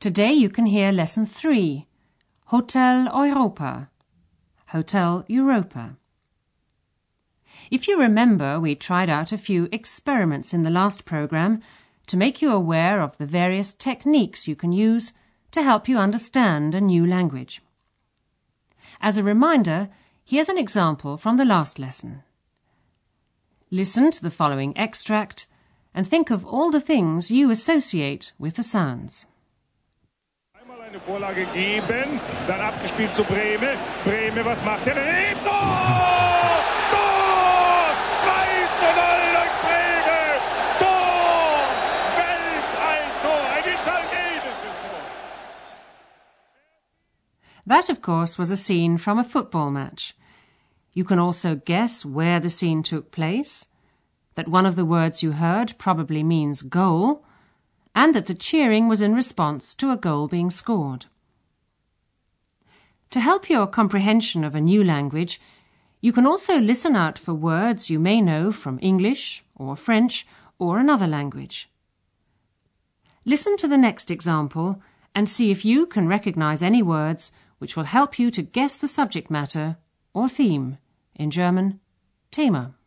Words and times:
Today 0.00 0.32
you 0.32 0.48
can 0.48 0.66
hear 0.66 0.92
lesson 0.92 1.26
3, 1.26 1.84
Hotel 2.44 3.10
Europa, 3.12 3.90
Hotel 4.68 5.24
Europa. 5.26 5.96
If 7.68 7.88
you 7.88 7.98
remember, 7.98 8.60
we 8.60 8.76
tried 8.76 9.10
out 9.10 9.32
a 9.32 9.36
few 9.38 9.68
experiments 9.72 10.54
in 10.54 10.62
the 10.62 10.70
last 10.70 11.04
program 11.04 11.62
to 12.06 12.16
make 12.16 12.40
you 12.40 12.52
aware 12.52 13.02
of 13.02 13.18
the 13.18 13.26
various 13.26 13.74
techniques 13.74 14.46
you 14.46 14.54
can 14.54 14.70
use 14.70 15.12
to 15.50 15.64
help 15.64 15.88
you 15.88 15.98
understand 15.98 16.76
a 16.76 16.80
new 16.80 17.04
language. 17.04 17.60
As 19.00 19.16
a 19.16 19.24
reminder, 19.24 19.88
here's 20.24 20.48
an 20.48 20.58
example 20.58 21.16
from 21.16 21.38
the 21.38 21.44
last 21.44 21.80
lesson. 21.80 22.22
Listen 23.72 24.12
to 24.12 24.22
the 24.22 24.30
following 24.30 24.78
extract 24.78 25.48
and 25.92 26.06
think 26.06 26.30
of 26.30 26.46
all 26.46 26.70
the 26.70 26.78
things 26.78 27.32
you 27.32 27.50
associate 27.50 28.32
with 28.38 28.54
the 28.54 28.62
sounds. 28.62 29.26
Eine 30.88 31.00
Vorlage 31.00 31.44
geben, 31.52 32.18
dann 32.46 32.62
abgespielt 32.62 33.14
zu 33.14 33.22
Brehme. 33.22 33.76
Brehme, 34.04 34.42
was 34.42 34.64
macht 34.64 34.86
er? 34.86 34.94
Tor! 34.94 35.02
Tor! 36.90 37.92
2 38.22 38.30
zu 38.78 38.86
0 38.86 38.94
durch 39.34 39.54
Brehme! 39.66 40.40
Tor! 40.78 41.58
Welt 42.16 42.68
ein 42.88 43.10
Tor! 43.20 43.42
Ein 43.54 43.64
italienisches 43.64 44.76
Tor! 44.80 45.00
That, 47.66 47.90
of 47.90 48.00
course, 48.00 48.38
was 48.38 48.50
a 48.50 48.56
scene 48.56 48.96
from 48.96 49.18
a 49.18 49.24
football 49.24 49.70
match. 49.70 50.14
You 50.94 51.04
can 51.04 51.18
also 51.18 51.56
guess 51.56 52.06
where 52.06 52.40
the 52.40 52.48
scene 52.48 52.82
took 52.82 53.10
place, 53.10 53.68
that 54.36 54.48
one 54.48 54.64
of 54.64 54.74
the 54.74 54.86
words 54.86 55.22
you 55.22 55.32
heard 55.32 55.76
probably 55.76 56.22
means 56.22 56.62
goal, 56.62 57.26
and 57.98 58.14
that 58.14 58.26
the 58.26 58.34
cheering 58.48 58.86
was 58.86 59.00
in 59.00 59.12
response 59.12 59.74
to 59.74 59.90
a 59.90 59.96
goal 59.96 60.28
being 60.28 60.52
scored. 60.52 61.06
To 63.10 63.18
help 63.18 63.50
your 63.50 63.66
comprehension 63.66 64.44
of 64.44 64.54
a 64.54 64.60
new 64.60 64.84
language, 64.84 65.40
you 66.00 66.12
can 66.12 66.24
also 66.24 66.60
listen 66.60 66.94
out 66.94 67.18
for 67.18 67.34
words 67.34 67.90
you 67.90 67.98
may 67.98 68.20
know 68.20 68.52
from 68.52 68.78
English 68.80 69.42
or 69.56 69.74
French 69.74 70.24
or 70.60 70.78
another 70.78 71.08
language. 71.08 71.68
Listen 73.24 73.56
to 73.56 73.66
the 73.66 73.76
next 73.76 74.12
example 74.12 74.80
and 75.12 75.28
see 75.28 75.50
if 75.50 75.64
you 75.64 75.84
can 75.84 76.06
recognize 76.06 76.62
any 76.62 76.82
words 76.82 77.32
which 77.58 77.76
will 77.76 77.90
help 77.96 78.16
you 78.16 78.30
to 78.30 78.42
guess 78.42 78.76
the 78.76 78.86
subject 78.86 79.28
matter 79.28 79.76
or 80.14 80.28
theme. 80.28 80.78
In 81.16 81.32
German, 81.32 81.80
Thema. 82.30 82.77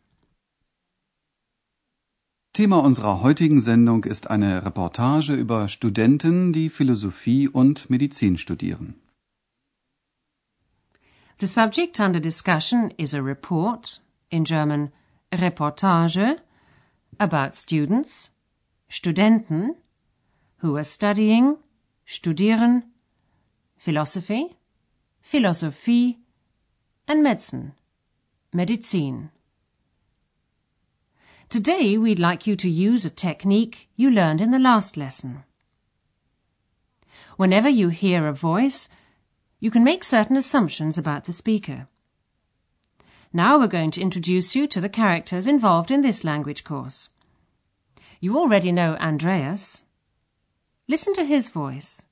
Thema 2.54 2.80
unserer 2.80 3.22
heutigen 3.22 3.62
Sendung 3.62 4.04
ist 4.04 4.28
eine 4.28 4.66
Reportage 4.66 5.32
über 5.32 5.68
Studenten, 5.68 6.52
die 6.52 6.68
Philosophie 6.68 7.48
und 7.48 7.88
Medizin 7.88 8.36
studieren. 8.36 8.94
The 11.40 11.46
subject 11.46 11.98
under 11.98 12.20
discussion 12.20 12.90
is 12.98 13.14
a 13.14 13.22
report, 13.22 14.02
in 14.28 14.44
German 14.44 14.92
Reportage, 15.32 16.36
about 17.16 17.54
students, 17.54 18.30
Studenten, 18.86 19.74
who 20.62 20.76
are 20.76 20.84
studying, 20.84 21.56
studieren, 22.04 22.82
philosophy, 23.78 24.54
Philosophie, 25.22 26.18
and 27.08 27.22
medicine, 27.22 27.72
Medizin. 28.52 29.30
Today 31.52 31.98
we'd 31.98 32.18
like 32.18 32.46
you 32.46 32.56
to 32.56 32.70
use 32.70 33.04
a 33.04 33.10
technique 33.10 33.90
you 33.94 34.10
learned 34.10 34.40
in 34.40 34.52
the 34.52 34.58
last 34.58 34.96
lesson. 34.96 35.44
Whenever 37.36 37.68
you 37.68 37.90
hear 37.90 38.26
a 38.26 38.32
voice, 38.32 38.88
you 39.60 39.70
can 39.70 39.84
make 39.84 40.02
certain 40.02 40.38
assumptions 40.38 40.96
about 40.96 41.26
the 41.26 41.32
speaker. 41.34 41.88
Now 43.34 43.58
we're 43.58 43.66
going 43.66 43.90
to 43.90 44.00
introduce 44.00 44.56
you 44.56 44.66
to 44.68 44.80
the 44.80 44.88
characters 44.88 45.46
involved 45.46 45.90
in 45.90 46.00
this 46.00 46.24
language 46.24 46.64
course. 46.64 47.10
You 48.18 48.38
already 48.38 48.72
know 48.72 48.96
Andreas. 48.96 49.84
Listen 50.88 51.12
to 51.12 51.24
his 51.26 51.50
voice. 51.50 52.06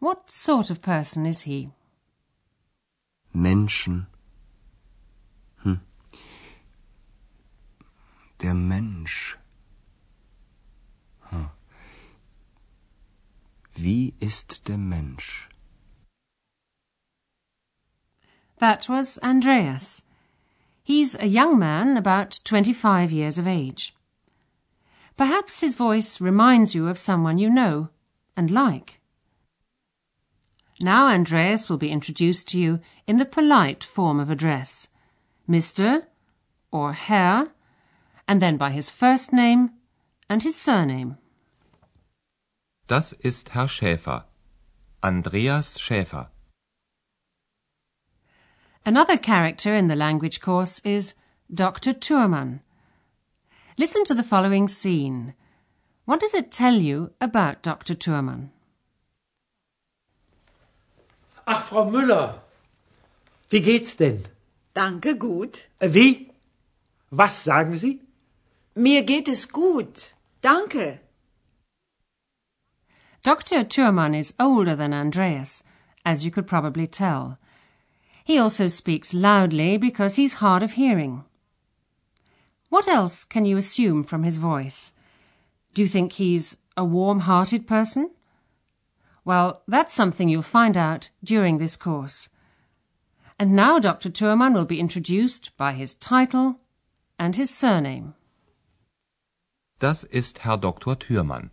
What 0.00 0.28
sort 0.28 0.70
of 0.70 0.82
person 0.82 1.24
is 1.24 1.42
he? 1.42 1.70
Menschen. 3.32 4.08
Der 8.40 8.54
Mensch. 8.54 9.38
Hm. 11.30 11.50
Wie 13.74 14.14
ist 14.20 14.68
der 14.68 14.76
Mensch? 14.76 15.48
That 18.58 18.88
was 18.88 19.18
Andreas. 19.18 20.02
He's 20.82 21.14
a 21.14 21.26
young 21.26 21.58
man 21.58 21.96
about 21.96 22.40
25 22.44 23.10
years 23.10 23.38
of 23.38 23.46
age. 23.46 23.94
Perhaps 25.16 25.60
his 25.60 25.74
voice 25.74 26.20
reminds 26.20 26.74
you 26.74 26.88
of 26.88 26.98
someone 26.98 27.38
you 27.38 27.48
know 27.48 27.88
and 28.36 28.50
like. 28.50 29.00
Now 30.78 31.08
Andreas 31.08 31.70
will 31.70 31.78
be 31.78 31.90
introduced 31.90 32.48
to 32.48 32.60
you 32.60 32.80
in 33.06 33.16
the 33.16 33.24
polite 33.24 33.82
form 33.82 34.20
of 34.20 34.28
address. 34.28 34.88
Mr. 35.48 36.04
or 36.70 36.92
Herr, 36.92 37.48
and 38.28 38.40
then 38.40 38.56
by 38.56 38.70
his 38.70 38.90
first 38.90 39.32
name 39.32 39.70
and 40.28 40.42
his 40.42 40.56
surname. 40.56 41.18
Das 42.88 43.12
ist 43.12 43.50
Herr 43.54 43.68
Schäfer. 43.68 44.24
Andreas 45.02 45.78
Schäfer. 45.78 46.28
Another 48.84 49.18
character 49.18 49.74
in 49.74 49.88
the 49.88 49.96
language 49.96 50.40
course 50.40 50.80
is 50.84 51.14
Dr. 51.52 51.92
Thürmann. 51.94 52.60
Listen 53.76 54.04
to 54.04 54.14
the 54.14 54.22
following 54.22 54.68
scene. 54.68 55.34
What 56.04 56.20
does 56.20 56.34
it 56.34 56.52
tell 56.52 56.74
you 56.80 57.10
about 57.20 57.62
Dr. 57.62 57.94
Thürmann? 57.94 58.50
Ach, 61.48 61.64
Frau 61.66 61.84
Müller, 61.84 62.40
wie 63.50 63.60
geht's 63.60 63.96
denn? 63.96 64.24
Danke, 64.74 65.16
gut. 65.16 65.68
Wie? 65.80 66.30
Was 67.10 67.44
sagen 67.44 67.74
Sie? 67.76 68.00
Mir 68.78 69.04
geht 69.04 69.26
es 69.26 69.46
gut. 69.46 70.14
Danke. 70.42 71.00
Dr. 73.22 73.64
Thürmann 73.64 74.14
is 74.14 74.34
older 74.38 74.76
than 74.76 74.92
Andreas, 74.92 75.62
as 76.04 76.26
you 76.26 76.30
could 76.30 76.46
probably 76.46 76.86
tell. 76.86 77.38
He 78.22 78.38
also 78.38 78.68
speaks 78.68 79.14
loudly 79.14 79.78
because 79.78 80.16
he's 80.16 80.44
hard 80.44 80.62
of 80.62 80.72
hearing. 80.72 81.24
What 82.68 82.86
else 82.86 83.24
can 83.24 83.46
you 83.46 83.56
assume 83.56 84.04
from 84.04 84.24
his 84.24 84.36
voice? 84.36 84.92
Do 85.72 85.80
you 85.80 85.88
think 85.88 86.12
he's 86.12 86.58
a 86.76 86.84
warm-hearted 86.84 87.66
person? 87.66 88.10
Well, 89.24 89.62
that's 89.66 89.94
something 89.94 90.28
you'll 90.28 90.42
find 90.42 90.76
out 90.76 91.08
during 91.24 91.56
this 91.56 91.76
course. 91.76 92.28
And 93.38 93.56
now 93.56 93.78
Dr. 93.78 94.10
Thürmann 94.10 94.52
will 94.52 94.66
be 94.66 94.80
introduced 94.80 95.56
by 95.56 95.72
his 95.72 95.94
title 95.94 96.60
and 97.18 97.36
his 97.36 97.48
surname. 97.48 98.12
Das 99.78 100.04
ist 100.04 100.44
Herr 100.44 100.56
Dr. 100.56 100.98
Thürmann. 100.98 101.50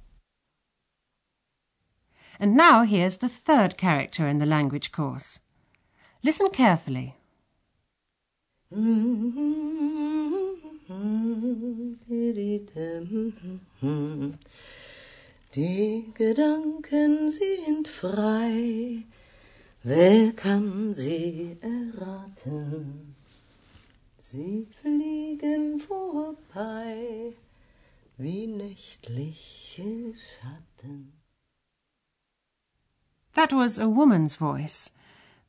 And 2.39 2.55
now 2.55 2.83
here's 2.83 3.17
the 3.19 3.27
third 3.27 3.77
character 3.77 4.27
in 4.27 4.39
the 4.39 4.45
language 4.45 4.91
course. 4.91 5.39
Listen 6.23 6.49
carefully. 6.51 7.15
Die 15.55 16.11
Gedanken 16.15 17.31
sind 17.31 17.87
frei, 17.87 19.03
wer 19.83 20.31
kann 20.31 20.93
sie 20.93 21.57
erraten? 21.61 23.15
Sie 24.17 24.65
fliegen 24.81 25.79
vorbei 25.81 27.33
wie 28.17 28.47
nächtliche 28.47 30.13
Schatten. 30.13 31.13
That 33.33 33.51
was 33.51 33.79
a 33.79 33.87
woman's 33.87 34.35
voice. 34.35 34.91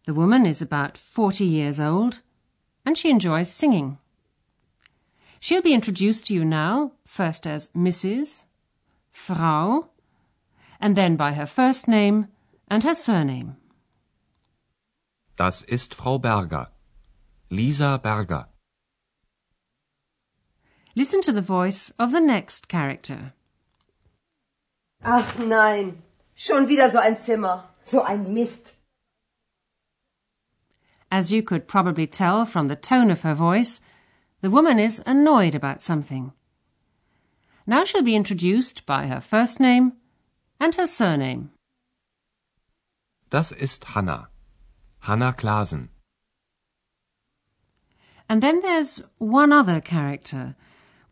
The 0.06 0.14
woman 0.14 0.46
is 0.46 0.62
about 0.62 0.96
40 0.96 1.44
years 1.44 1.78
old 1.78 2.22
and 2.84 2.96
she 2.96 3.10
enjoys 3.10 3.48
singing. 3.48 3.98
She'll 5.40 5.62
be 5.62 5.74
introduced 5.74 6.26
to 6.26 6.34
you 6.34 6.44
now, 6.44 6.92
first 7.06 7.46
as 7.46 7.70
Mrs. 7.74 8.44
Frau, 9.10 9.90
and 10.80 10.96
then 10.96 11.16
by 11.16 11.34
her 11.34 11.46
first 11.46 11.86
name 11.86 12.28
and 12.68 12.82
her 12.82 12.94
surname. 12.94 13.56
Das 15.36 15.62
ist 15.62 15.94
Frau 15.94 16.18
Berger. 16.18 16.68
Lisa 17.50 17.98
Berger. 17.98 18.48
Listen 20.96 21.20
to 21.22 21.32
the 21.32 21.42
voice 21.42 21.90
of 21.98 22.12
the 22.12 22.20
next 22.20 22.68
character. 22.68 23.32
Ach 25.02 25.38
nein, 25.38 26.02
schon 26.36 26.68
wieder 26.68 26.88
so 26.88 26.98
ein 27.00 27.18
Zimmer, 27.18 27.64
so 27.84 28.02
ein 28.02 28.32
Mist. 28.32 28.78
As 31.10 31.32
you 31.32 31.42
could 31.42 31.66
probably 31.66 32.06
tell 32.06 32.46
from 32.46 32.68
the 32.68 32.76
tone 32.76 33.10
of 33.10 33.22
her 33.22 33.34
voice, 33.34 33.80
the 34.40 34.50
woman 34.50 34.78
is 34.78 35.02
annoyed 35.04 35.54
about 35.54 35.82
something. 35.82 36.32
Now 37.66 37.84
she'll 37.84 38.02
be 38.02 38.16
introduced 38.16 38.86
by 38.86 39.06
her 39.06 39.20
first 39.20 39.58
name 39.58 39.94
and 40.60 40.74
her 40.76 40.86
surname. 40.86 41.50
Das 43.30 43.50
ist 43.52 43.84
Hanna. 43.84 44.28
Hanna 45.00 45.32
Klasen. 45.32 45.88
And 48.28 48.42
then 48.42 48.60
there's 48.60 49.02
one 49.18 49.52
other 49.52 49.80
character. 49.80 50.54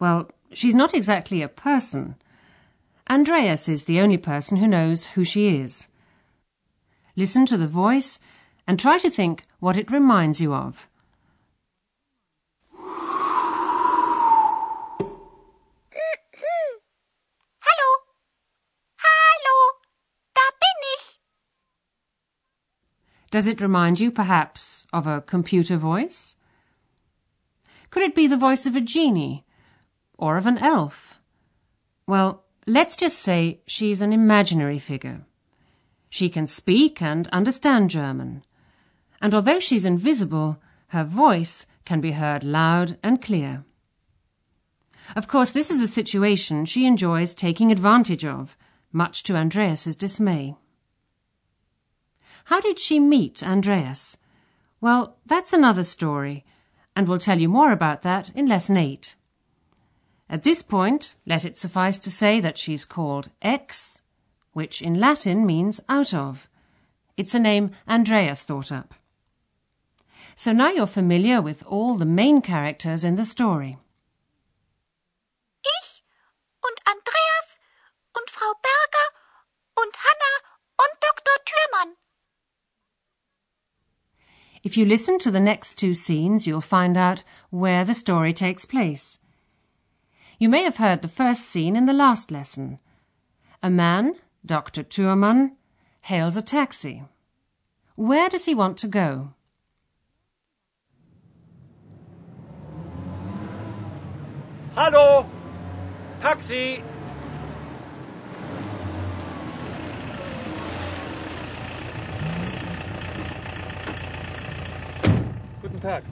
Well, 0.02 0.32
she's 0.52 0.74
not 0.74 0.94
exactly 0.94 1.42
a 1.42 1.48
person. 1.48 2.16
Andreas 3.08 3.68
is 3.68 3.84
the 3.84 4.00
only 4.00 4.18
person 4.18 4.56
who 4.56 4.66
knows 4.66 5.06
who 5.14 5.22
she 5.22 5.46
is. 5.46 5.86
Listen 7.14 7.46
to 7.46 7.56
the 7.56 7.68
voice 7.68 8.18
and 8.66 8.80
try 8.80 8.98
to 8.98 9.08
think 9.08 9.44
what 9.60 9.76
it 9.76 9.92
reminds 9.92 10.40
you 10.40 10.54
of. 10.54 10.88
Hallo. 17.62 17.90
Hallo. 18.98 19.56
Da 20.34 20.46
bin 20.58 20.80
ich. 20.96 21.20
Does 23.30 23.46
it 23.46 23.60
remind 23.60 24.00
you, 24.00 24.10
perhaps, 24.10 24.84
of 24.92 25.06
a 25.06 25.20
computer 25.20 25.76
voice? 25.76 26.34
Could 27.90 28.02
it 28.02 28.16
be 28.16 28.26
the 28.26 28.36
voice 28.36 28.66
of 28.66 28.74
a 28.74 28.80
genie? 28.80 29.44
Or 30.22 30.36
of 30.36 30.46
an 30.46 30.58
elf? 30.58 31.20
Well, 32.06 32.44
let's 32.64 32.96
just 32.96 33.18
say 33.18 33.60
she's 33.66 34.00
an 34.00 34.12
imaginary 34.12 34.78
figure. 34.78 35.26
She 36.10 36.30
can 36.30 36.46
speak 36.46 37.02
and 37.02 37.26
understand 37.32 37.90
German. 37.90 38.44
And 39.20 39.34
although 39.34 39.58
she's 39.58 39.84
invisible, 39.84 40.62
her 40.90 41.02
voice 41.02 41.66
can 41.84 42.00
be 42.00 42.12
heard 42.12 42.44
loud 42.44 42.98
and 43.02 43.20
clear. 43.20 43.64
Of 45.16 45.26
course, 45.26 45.50
this 45.50 45.72
is 45.72 45.82
a 45.82 45.88
situation 45.88 46.66
she 46.66 46.86
enjoys 46.86 47.34
taking 47.34 47.72
advantage 47.72 48.24
of, 48.24 48.56
much 48.92 49.24
to 49.24 49.34
Andreas's 49.34 49.96
dismay. 49.96 50.54
How 52.44 52.60
did 52.60 52.78
she 52.78 53.00
meet 53.00 53.42
Andreas? 53.42 54.18
Well, 54.80 55.16
that's 55.26 55.52
another 55.52 55.82
story, 55.82 56.44
and 56.94 57.08
we'll 57.08 57.18
tell 57.18 57.40
you 57.40 57.48
more 57.48 57.72
about 57.72 58.02
that 58.02 58.30
in 58.36 58.46
Lesson 58.46 58.76
8. 58.76 59.16
At 60.32 60.44
this 60.44 60.62
point, 60.62 61.14
let 61.26 61.44
it 61.44 61.58
suffice 61.58 61.98
to 61.98 62.10
say 62.10 62.40
that 62.40 62.56
she's 62.56 62.86
called 62.86 63.28
X, 63.42 64.00
which 64.54 64.80
in 64.80 64.94
Latin 64.98 65.44
means 65.44 65.78
out 65.90 66.14
of. 66.14 66.48
It's 67.18 67.34
a 67.34 67.38
name 67.38 67.72
Andreas 67.86 68.42
thought 68.42 68.72
up. 68.72 68.94
So 70.34 70.52
now 70.52 70.70
you're 70.70 70.86
familiar 70.86 71.42
with 71.42 71.62
all 71.66 71.96
the 71.96 72.06
main 72.06 72.40
characters 72.40 73.04
in 73.04 73.16
the 73.16 73.26
story. 73.26 73.76
Ich 75.62 76.02
und 76.64 76.80
Andreas 76.86 77.60
und 78.16 78.30
Frau 78.30 78.54
Berger 78.62 79.08
und 79.76 79.94
Hanna 79.94 80.32
und 80.80 80.98
Dr. 81.02 81.36
Thürmann. 81.44 81.96
If 84.64 84.78
you 84.78 84.86
listen 84.86 85.18
to 85.18 85.30
the 85.30 85.40
next 85.40 85.76
two 85.76 85.92
scenes, 85.92 86.46
you'll 86.46 86.62
find 86.62 86.96
out 86.96 87.22
where 87.50 87.84
the 87.84 87.92
story 87.92 88.32
takes 88.32 88.64
place. 88.64 89.18
You 90.38 90.48
may 90.48 90.62
have 90.64 90.76
heard 90.76 91.02
the 91.02 91.08
first 91.08 91.42
scene 91.42 91.76
in 91.76 91.86
the 91.86 91.92
last 91.92 92.30
lesson. 92.30 92.78
A 93.62 93.70
man, 93.70 94.14
Dr. 94.44 94.82
Thürmann, 94.82 95.52
hails 96.02 96.36
a 96.36 96.42
taxi. 96.42 97.04
Where 97.94 98.28
does 98.28 98.46
he 98.46 98.54
want 98.54 98.78
to 98.78 98.88
go? 98.88 99.34
Hallo. 104.74 105.26
Taxi. 106.20 106.82
Guten 115.60 115.80
Tag. 115.80 116.04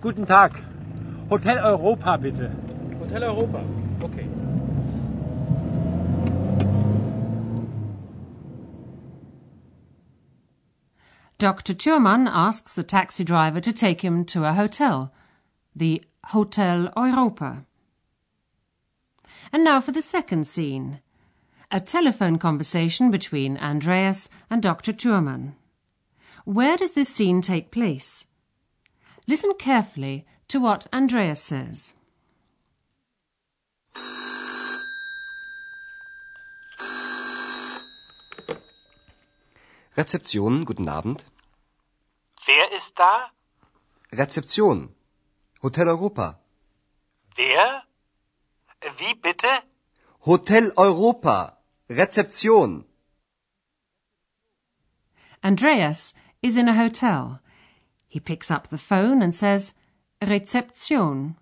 Guten 0.00 0.26
Tag. 0.26 0.52
Hotel 1.28 1.58
Europa, 1.58 2.18
bitte. 2.18 2.67
Hotel 3.08 3.22
Europa. 3.22 3.64
Okay. 4.02 4.28
Dr. 11.38 11.72
Thürmann 11.72 12.28
asks 12.30 12.74
the 12.74 12.82
taxi 12.82 13.24
driver 13.24 13.62
to 13.62 13.72
take 13.72 14.02
him 14.02 14.26
to 14.26 14.44
a 14.44 14.52
hotel, 14.52 15.10
the 15.74 16.04
Hotel 16.26 16.92
Europa. 16.96 17.64
And 19.52 19.64
now 19.64 19.80
for 19.80 19.92
the 19.92 20.02
second 20.02 20.46
scene. 20.46 21.00
A 21.70 21.80
telephone 21.80 22.38
conversation 22.38 23.10
between 23.10 23.56
Andreas 23.56 24.28
and 24.50 24.62
Dr. 24.62 24.92
Thürmann. 24.92 25.54
Where 26.44 26.76
does 26.76 26.92
this 26.92 27.08
scene 27.08 27.40
take 27.40 27.70
place? 27.70 28.26
Listen 29.26 29.54
carefully 29.58 30.26
to 30.48 30.60
what 30.60 30.86
Andreas 30.92 31.42
says. 31.42 31.94
Rezeption, 39.98 40.64
guten 40.64 40.88
Abend. 40.88 41.24
Wer 42.46 42.70
ist 42.78 42.92
da? 42.94 43.30
Rezeption. 44.12 44.94
Hotel 45.60 45.88
Europa. 45.88 46.38
Wer? 47.34 47.82
Wie 48.98 49.14
bitte? 49.14 49.48
Hotel 50.24 50.72
Europa. 50.76 51.58
Rezeption. 51.90 52.84
Andreas 55.42 56.14
is 56.42 56.56
in 56.56 56.68
a 56.68 56.74
hotel. 56.74 57.40
He 58.06 58.20
picks 58.20 58.52
up 58.52 58.68
the 58.68 58.78
phone 58.78 59.20
and 59.20 59.34
says, 59.34 59.74
Rezeption. 60.22 61.36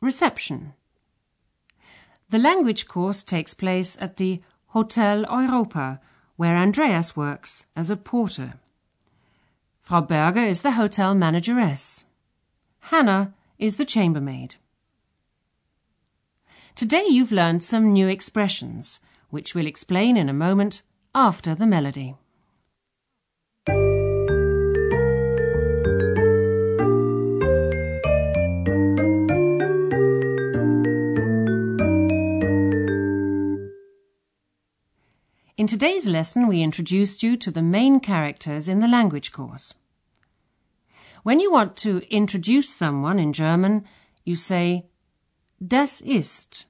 Reception. 0.00 0.74
The 2.30 2.38
language 2.38 2.86
course 2.86 3.24
takes 3.24 3.54
place 3.54 3.96
at 4.00 4.18
the 4.18 4.40
Hotel 4.68 5.26
Europa, 5.28 6.00
where 6.38 6.56
Andreas 6.56 7.16
works 7.16 7.66
as 7.74 7.90
a 7.90 7.96
porter. 7.96 8.54
Frau 9.82 10.00
Berger 10.00 10.46
is 10.46 10.62
the 10.62 10.70
hotel 10.70 11.12
manageress. 11.12 12.04
Hanna 12.78 13.34
is 13.58 13.74
the 13.74 13.84
chambermaid. 13.84 14.54
Today 16.76 17.04
you've 17.08 17.32
learned 17.32 17.64
some 17.64 17.92
new 17.92 18.06
expressions, 18.06 19.00
which 19.30 19.56
we'll 19.56 19.66
explain 19.66 20.16
in 20.16 20.28
a 20.28 20.32
moment 20.32 20.82
after 21.12 21.56
the 21.56 21.66
melody. 21.66 22.14
In 35.68 35.72
today's 35.72 36.08
lesson, 36.08 36.48
we 36.48 36.62
introduced 36.62 37.22
you 37.22 37.36
to 37.36 37.50
the 37.50 37.60
main 37.60 38.00
characters 38.00 38.68
in 38.68 38.80
the 38.80 38.88
language 38.88 39.32
course. 39.32 39.74
When 41.24 41.40
you 41.40 41.52
want 41.52 41.76
to 41.84 42.00
introduce 42.10 42.74
someone 42.74 43.18
in 43.18 43.34
German, 43.34 43.84
you 44.24 44.34
say 44.34 44.86
Das 45.62 46.00
ist. 46.00 46.64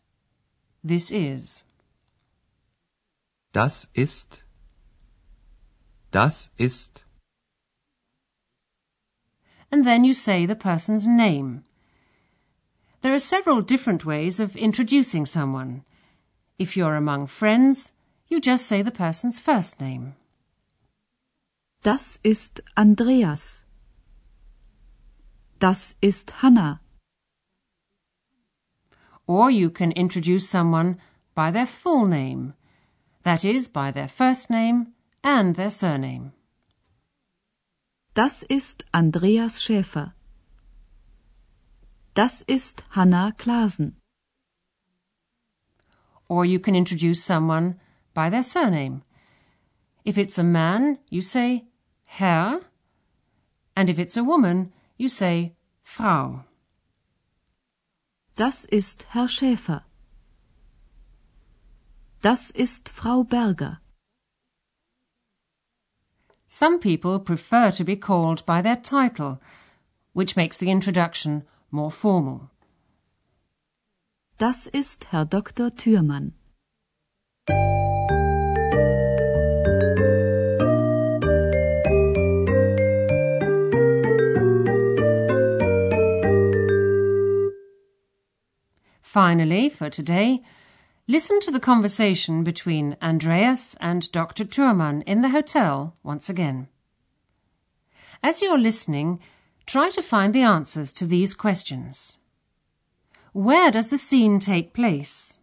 This 0.82 1.12
is. 1.12 1.62
Das 3.52 3.86
ist. 3.94 4.42
Das 6.10 6.50
ist. 6.58 7.04
And 9.70 9.86
then 9.86 10.02
you 10.02 10.12
say 10.12 10.44
the 10.44 10.56
person's 10.56 11.06
name. 11.06 11.62
There 13.02 13.14
are 13.14 13.20
several 13.20 13.62
different 13.62 14.04
ways 14.04 14.40
of 14.40 14.56
introducing 14.56 15.24
someone. 15.24 15.84
If 16.58 16.76
you're 16.76 16.96
among 16.96 17.28
friends, 17.28 17.92
you 18.28 18.40
just 18.40 18.66
say 18.66 18.82
the 18.82 18.90
person's 18.90 19.40
first 19.40 19.80
name. 19.80 20.14
Das 21.82 22.18
ist 22.23 22.61
Andreas. 22.76 23.64
Das 25.58 25.94
ist 26.00 26.42
Hanna. 26.42 26.80
Or 29.26 29.50
you 29.50 29.70
can 29.70 29.92
introduce 29.92 30.49
someone 30.49 30.99
by 31.35 31.50
their 31.50 31.66
full 31.66 32.06
name, 32.06 32.54
that 33.23 33.44
is, 33.44 33.68
by 33.68 33.90
their 33.90 34.08
first 34.08 34.50
name 34.50 34.94
and 35.23 35.56
their 35.56 35.70
surname. 35.70 36.32
Das 38.14 38.42
ist 38.44 38.85
Andreas 38.92 39.62
Schäfer. 39.62 40.14
Das 42.14 42.42
ist 42.42 42.82
Hanna 42.90 43.32
Klasen. 43.37 43.97
Or 46.28 46.44
you 46.44 46.58
can 46.58 46.75
introduce 46.75 47.23
someone 47.23 47.78
by 48.18 48.28
their 48.28 48.42
surname. 48.42 49.04
If 50.04 50.18
it's 50.18 50.38
a 50.38 50.42
man, 50.42 50.98
you 51.08 51.22
say 51.22 51.66
Herr, 52.04 52.60
and 53.76 53.88
if 53.88 53.96
it's 54.00 54.16
a 54.16 54.25
woman, 54.25 54.72
you 54.96 55.08
say 55.08 55.54
Frau. 55.84 56.44
Das 58.34 58.64
ist 58.64 59.06
Herr 59.10 59.28
Schäfer. 59.28 59.84
Das 62.20 62.50
ist 62.50 62.88
Frau 62.88 63.22
Berger. 63.22 63.78
Some 66.48 66.80
people 66.80 67.20
prefer 67.20 67.70
to 67.70 67.84
be 67.84 67.94
called 67.94 68.44
by 68.44 68.62
their 68.62 68.80
title, 68.94 69.40
which 70.12 70.34
makes 70.34 70.56
the 70.56 70.72
introduction 70.72 71.44
more 71.70 71.92
formal. 71.92 72.50
Das 74.38 74.66
ist 74.66 75.12
Herr 75.12 75.25
Dr. 75.25 75.70
Thürmann. 75.70 76.32
Finally, 89.08 89.70
for 89.70 89.88
today, 89.88 90.42
listen 91.06 91.40
to 91.40 91.50
the 91.50 91.58
conversation 91.58 92.44
between 92.44 92.94
Andreas 93.00 93.74
and 93.80 94.12
Dr. 94.12 94.44
Thürmann 94.44 95.02
in 95.04 95.22
the 95.22 95.30
hotel 95.30 95.96
once 96.02 96.28
again. 96.28 96.68
As 98.22 98.42
you're 98.42 98.58
listening, 98.58 99.18
try 99.64 99.88
to 99.88 100.02
find 100.02 100.34
the 100.34 100.42
answers 100.42 100.92
to 100.92 101.06
these 101.06 101.32
questions. 101.32 102.18
Where 103.32 103.70
does 103.70 103.88
the 103.88 103.96
scene 103.96 104.40
take 104.40 104.74
place? 104.74 105.38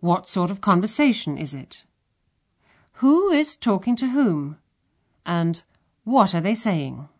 What 0.00 0.26
sort 0.26 0.50
of 0.50 0.62
conversation 0.62 1.36
is 1.36 1.52
it? 1.52 1.84
Who 3.04 3.30
is 3.30 3.56
talking 3.56 3.94
to 3.96 4.08
whom? 4.08 4.56
And 5.26 5.62
what 6.04 6.34
are 6.34 6.40
they 6.40 6.54
saying? 6.54 7.10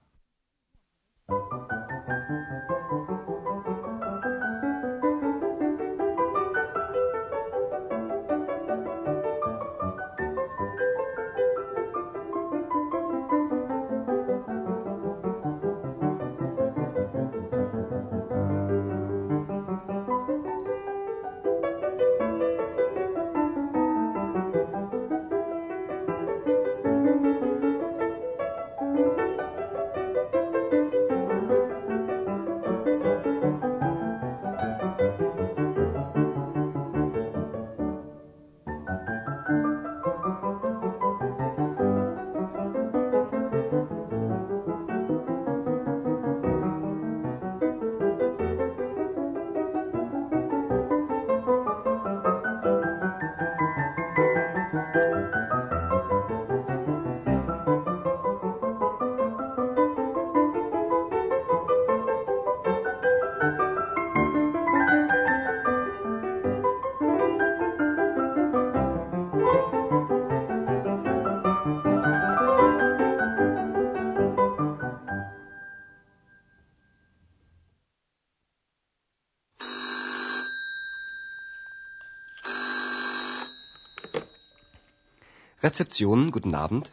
Rezeption, 85.62 86.30
guten 86.30 86.54
Abend. 86.54 86.92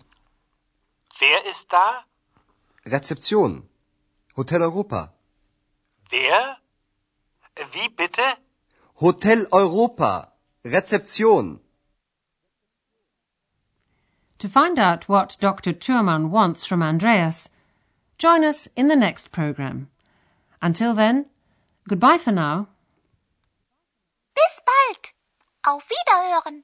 Wer 1.20 1.46
ist 1.46 1.72
da? 1.72 2.04
Rezeption. 2.86 3.70
Hotel 4.36 4.62
Europa. 4.62 5.14
Wer? 6.10 6.58
Wie 7.74 7.90
bitte? 7.90 8.24
Hotel 9.00 9.48
Europa. 9.52 10.32
Rezeption. 10.64 11.60
To 14.40 14.50
find 14.50 14.80
out 14.80 15.08
what 15.08 15.38
Dr. 15.40 15.74
Thürmann 15.74 16.32
wants 16.32 16.66
from 16.66 16.82
Andreas, 16.82 17.50
join 18.18 18.44
us 18.44 18.68
in 18.76 18.88
the 18.88 18.96
next 18.96 19.32
program. 19.32 19.90
Until 20.62 20.94
then, 20.94 21.26
goodbye 21.88 22.18
for 22.18 22.32
now. 22.32 22.68
Bis 24.34 24.62
bald. 24.66 25.14
Auf 25.64 25.90
Wiederhören. 25.90 26.64